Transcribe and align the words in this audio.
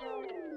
Thank 0.00 0.30
you. 0.30 0.49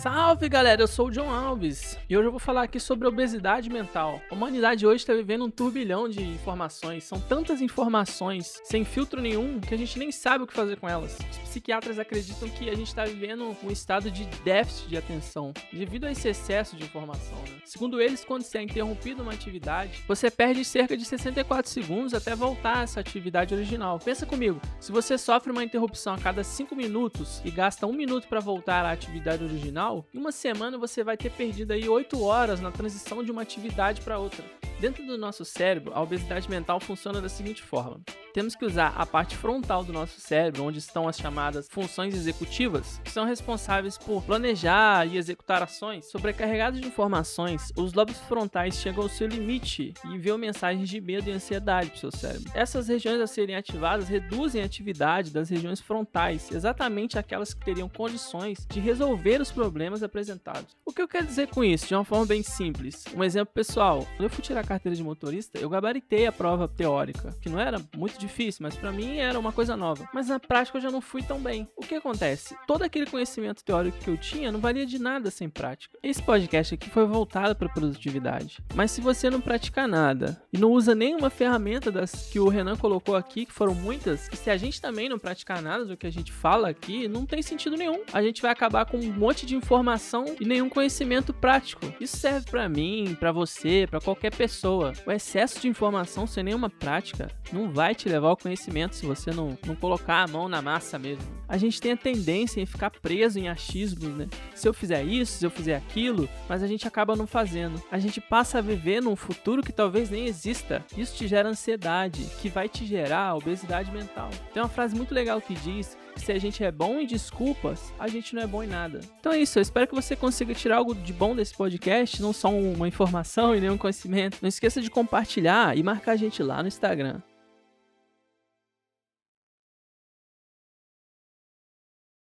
Salve 0.00 0.48
galera, 0.48 0.80
eu 0.80 0.88
sou 0.88 1.08
o 1.08 1.10
John 1.10 1.30
Alves 1.30 1.98
e 2.08 2.16
hoje 2.16 2.26
eu 2.26 2.30
vou 2.30 2.40
falar 2.40 2.62
aqui 2.62 2.80
sobre 2.80 3.06
obesidade 3.06 3.68
mental. 3.68 4.18
A 4.30 4.34
humanidade 4.34 4.86
hoje 4.86 5.02
está 5.02 5.12
vivendo 5.12 5.44
um 5.44 5.50
turbilhão 5.50 6.08
de 6.08 6.22
informações, 6.22 7.04
são 7.04 7.20
tantas 7.20 7.60
informações 7.60 8.62
sem 8.64 8.82
filtro 8.82 9.20
nenhum 9.20 9.60
que 9.60 9.74
a 9.74 9.76
gente 9.76 9.98
nem 9.98 10.10
sabe 10.10 10.44
o 10.44 10.46
que 10.46 10.54
fazer 10.54 10.80
com 10.80 10.88
elas. 10.88 11.18
Os 11.30 11.38
psiquiatras 11.40 11.98
acreditam 11.98 12.48
que 12.48 12.70
a 12.70 12.74
gente 12.74 12.86
está 12.86 13.04
vivendo 13.04 13.54
um 13.62 13.70
estado 13.70 14.10
de 14.10 14.24
déficit 14.42 14.88
de 14.88 14.96
atenção 14.96 15.52
devido 15.70 16.06
a 16.06 16.12
esse 16.12 16.28
excesso 16.28 16.76
de 16.76 16.84
informação. 16.84 17.36
Né? 17.50 17.60
Segundo 17.66 18.00
eles, 18.00 18.24
quando 18.24 18.42
se 18.42 18.56
é 18.56 18.62
interrompido 18.62 19.22
uma 19.22 19.32
atividade, 19.32 20.02
você 20.08 20.30
perde 20.30 20.64
cerca 20.64 20.96
de 20.96 21.04
64 21.04 21.70
segundos 21.70 22.14
até 22.14 22.34
voltar 22.34 22.78
a 22.78 22.82
essa 22.84 23.00
atividade 23.00 23.54
original. 23.54 23.98
Pensa 23.98 24.24
comigo, 24.24 24.62
se 24.80 24.90
você 24.90 25.18
sofre 25.18 25.52
uma 25.52 25.62
interrupção 25.62 26.14
a 26.14 26.18
cada 26.18 26.42
5 26.42 26.74
minutos 26.74 27.42
e 27.44 27.50
gasta 27.50 27.86
um 27.86 27.92
minuto 27.92 28.26
para 28.28 28.40
voltar 28.40 28.86
à 28.86 28.92
atividade 28.92 29.44
original, 29.44 29.89
em 30.12 30.18
uma 30.18 30.32
semana 30.32 30.78
você 30.78 31.02
vai 31.04 31.16
ter 31.16 31.30
perdido 31.30 31.72
aí 31.72 31.88
8 31.88 32.22
horas 32.22 32.60
na 32.60 32.70
transição 32.70 33.22
de 33.22 33.30
uma 33.30 33.42
atividade 33.42 34.00
para 34.00 34.18
outra. 34.18 34.44
Dentro 34.80 35.04
do 35.04 35.18
nosso 35.18 35.44
cérebro, 35.44 35.92
a 35.94 36.00
obesidade 36.00 36.48
mental 36.48 36.80
funciona 36.80 37.20
da 37.20 37.28
seguinte 37.28 37.62
forma: 37.62 38.00
temos 38.32 38.54
que 38.54 38.64
usar 38.64 38.94
a 38.96 39.04
parte 39.04 39.36
frontal 39.36 39.84
do 39.84 39.92
nosso 39.92 40.20
cérebro, 40.20 40.64
onde 40.64 40.78
estão 40.78 41.08
as 41.08 41.16
chamadas 41.16 41.68
funções 41.70 42.14
executivas, 42.14 43.00
que 43.04 43.10
são 43.10 43.24
responsáveis 43.24 43.98
por 43.98 44.22
planejar 44.22 45.06
e 45.06 45.16
executar 45.16 45.62
ações. 45.62 46.10
Sobrecarregados 46.10 46.80
de 46.80 46.86
informações, 46.86 47.72
os 47.76 47.92
lobos 47.92 48.18
frontais 48.20 48.76
chegam 48.76 49.02
ao 49.02 49.08
seu 49.08 49.26
limite 49.26 49.94
e 50.04 50.08
enviam 50.08 50.38
mensagens 50.38 50.88
de 50.88 51.00
medo 51.00 51.28
e 51.28 51.32
ansiedade 51.32 51.90
para 51.90 51.96
o 51.96 52.00
seu 52.00 52.10
cérebro. 52.10 52.50
Essas 52.54 52.88
regiões 52.88 53.20
a 53.20 53.26
serem 53.26 53.56
ativadas 53.56 54.08
reduzem 54.08 54.62
a 54.62 54.66
atividade 54.66 55.30
das 55.30 55.48
regiões 55.48 55.80
frontais, 55.80 56.50
exatamente 56.52 57.18
aquelas 57.18 57.52
que 57.54 57.64
teriam 57.64 57.88
condições 57.88 58.66
de 58.68 58.80
resolver 58.80 59.40
os 59.40 59.50
problemas 59.50 60.02
apresentados. 60.02 60.76
O 60.84 60.92
que 60.92 61.02
eu 61.02 61.08
quero 61.08 61.26
dizer 61.26 61.48
com 61.48 61.64
isso? 61.64 61.86
De 61.86 61.94
uma 61.94 62.04
forma 62.04 62.26
bem 62.26 62.42
simples. 62.42 63.04
Um 63.14 63.24
exemplo 63.24 63.52
pessoal: 63.52 64.06
quando 64.16 64.24
eu 64.24 64.30
fui 64.30 64.42
tirar 64.42 64.66
carteira 64.66 64.94
de 64.94 65.02
motorista, 65.02 65.58
eu 65.58 65.68
gabaritei 65.68 66.26
a 66.26 66.32
prova 66.32 66.68
teórica, 66.68 67.34
que 67.40 67.48
não 67.48 67.58
era 67.58 67.80
muito 67.96 68.19
difícil, 68.20 68.62
mas 68.62 68.76
para 68.76 68.92
mim 68.92 69.16
era 69.16 69.38
uma 69.38 69.52
coisa 69.52 69.76
nova. 69.76 70.08
Mas 70.12 70.28
na 70.28 70.38
prática 70.38 70.78
eu 70.78 70.82
já 70.82 70.90
não 70.90 71.00
fui 71.00 71.22
tão 71.22 71.40
bem. 71.40 71.68
O 71.76 71.82
que 71.82 71.94
acontece? 71.94 72.56
Todo 72.66 72.82
aquele 72.82 73.06
conhecimento 73.06 73.64
teórico 73.64 73.98
que 73.98 74.10
eu 74.10 74.16
tinha 74.16 74.52
não 74.52 74.60
valia 74.60 74.86
de 74.86 74.98
nada 74.98 75.30
sem 75.30 75.48
prática. 75.48 75.98
Esse 76.02 76.22
podcast 76.22 76.74
aqui 76.74 76.90
foi 76.90 77.06
voltado 77.06 77.56
para 77.56 77.68
produtividade. 77.68 78.58
Mas 78.74 78.90
se 78.90 79.00
você 79.00 79.30
não 79.30 79.40
praticar 79.40 79.88
nada 79.88 80.40
e 80.52 80.58
não 80.58 80.70
usa 80.70 80.94
nenhuma 80.94 81.30
ferramenta 81.30 81.90
das 81.90 82.28
que 82.30 82.38
o 82.38 82.48
Renan 82.48 82.76
colocou 82.76 83.16
aqui, 83.16 83.46
que 83.46 83.52
foram 83.52 83.74
muitas, 83.74 84.28
e 84.32 84.36
se 84.36 84.50
a 84.50 84.56
gente 84.56 84.80
também 84.80 85.08
não 85.08 85.18
praticar 85.18 85.62
nada 85.62 85.84
do 85.84 85.96
que 85.96 86.06
a 86.06 86.12
gente 86.12 86.32
fala 86.32 86.68
aqui, 86.68 87.08
não 87.08 87.24
tem 87.24 87.42
sentido 87.42 87.76
nenhum. 87.76 88.02
A 88.12 88.22
gente 88.22 88.42
vai 88.42 88.50
acabar 88.50 88.84
com 88.84 88.98
um 88.98 89.12
monte 89.12 89.46
de 89.46 89.56
informação 89.56 90.36
e 90.40 90.44
nenhum 90.44 90.68
conhecimento 90.68 91.32
prático. 91.32 91.92
Isso 92.00 92.16
serve 92.16 92.50
para 92.50 92.68
mim, 92.68 93.16
para 93.18 93.32
você, 93.32 93.86
para 93.88 94.00
qualquer 94.00 94.34
pessoa. 94.34 94.92
O 95.06 95.12
excesso 95.12 95.60
de 95.60 95.68
informação 95.68 96.26
sem 96.26 96.44
nenhuma 96.44 96.68
prática 96.68 97.30
não 97.52 97.70
vai 97.70 97.94
te 97.94 98.08
levar 98.10 98.28
ao 98.28 98.36
conhecimento 98.36 98.94
se 98.94 99.06
você 99.06 99.30
não, 99.30 99.56
não 99.66 99.74
colocar 99.74 100.22
a 100.22 100.26
mão 100.26 100.48
na 100.48 100.60
massa 100.60 100.98
mesmo. 100.98 101.24
A 101.48 101.56
gente 101.56 101.80
tem 101.80 101.92
a 101.92 101.96
tendência 101.96 102.60
em 102.60 102.66
ficar 102.66 102.90
preso 102.90 103.38
em 103.38 103.48
achismos, 103.48 104.14
né? 104.14 104.28
Se 104.54 104.68
eu 104.68 104.74
fizer 104.74 105.02
isso, 105.02 105.38
se 105.38 105.46
eu 105.46 105.50
fizer 105.50 105.76
aquilo, 105.76 106.28
mas 106.48 106.62
a 106.62 106.66
gente 106.66 106.86
acaba 106.86 107.16
não 107.16 107.26
fazendo. 107.26 107.82
A 107.90 107.98
gente 107.98 108.20
passa 108.20 108.58
a 108.58 108.62
viver 108.62 109.02
num 109.02 109.16
futuro 109.16 109.62
que 109.62 109.72
talvez 109.72 110.10
nem 110.10 110.26
exista. 110.26 110.84
Isso 110.96 111.16
te 111.16 111.26
gera 111.26 111.48
ansiedade, 111.48 112.24
que 112.40 112.48
vai 112.48 112.68
te 112.68 112.84
gerar 112.84 113.34
obesidade 113.34 113.90
mental. 113.90 114.30
Tem 114.52 114.62
uma 114.62 114.68
frase 114.68 114.94
muito 114.94 115.14
legal 115.14 115.40
que 115.40 115.54
diz 115.54 115.96
se 116.16 116.32
a 116.32 116.38
gente 116.38 116.62
é 116.62 116.70
bom 116.70 116.98
em 116.98 117.06
desculpas, 117.06 117.92
a 117.98 118.08
gente 118.08 118.34
não 118.34 118.42
é 118.42 118.46
bom 118.46 118.62
em 118.62 118.66
nada. 118.66 119.00
Então 119.18 119.32
é 119.32 119.40
isso, 119.40 119.58
eu 119.58 119.62
espero 119.62 119.86
que 119.86 119.94
você 119.94 120.14
consiga 120.14 120.54
tirar 120.54 120.76
algo 120.76 120.94
de 120.94 121.12
bom 121.12 121.34
desse 121.34 121.54
podcast, 121.54 122.20
não 122.20 122.32
só 122.32 122.50
uma 122.50 122.88
informação 122.88 123.54
e 123.54 123.60
nenhum 123.60 123.78
conhecimento. 123.78 124.38
Não 124.42 124.48
esqueça 124.48 124.80
de 124.80 124.90
compartilhar 124.90 125.76
e 125.76 125.82
marcar 125.82 126.12
a 126.12 126.16
gente 126.16 126.42
lá 126.42 126.62
no 126.62 126.68
Instagram. 126.68 127.20